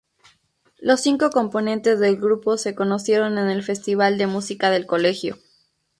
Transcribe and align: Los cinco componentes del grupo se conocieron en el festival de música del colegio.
Los 0.79 1.01
cinco 1.01 1.29
componentes 1.29 1.99
del 1.99 2.17
grupo 2.17 2.57
se 2.57 2.73
conocieron 2.73 3.37
en 3.37 3.49
el 3.51 3.61
festival 3.61 4.17
de 4.17 4.25
música 4.25 4.71
del 4.71 4.87
colegio. 4.87 5.37